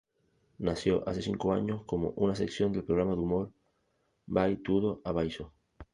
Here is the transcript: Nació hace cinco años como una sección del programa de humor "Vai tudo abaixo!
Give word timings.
Nació 0.57 1.07
hace 1.07 1.21
cinco 1.21 1.53
años 1.53 1.83
como 1.85 2.09
una 2.15 2.33
sección 2.33 2.73
del 2.73 2.83
programa 2.83 3.13
de 3.13 3.19
humor 3.19 3.45
"Vai 4.35 4.53
tudo 4.67 4.89
abaixo! 5.09 5.43